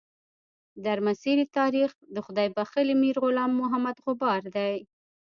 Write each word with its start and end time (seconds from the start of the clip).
درمسیر 0.85 1.37
تاریخ 1.57 1.91
د 2.15 2.17
خدای 2.25 2.47
بخښلي 2.55 2.95
میر 3.01 3.15
غلام 3.23 3.51
محمد 3.61 3.97
غبار 4.05 4.41
دی. 4.55 4.75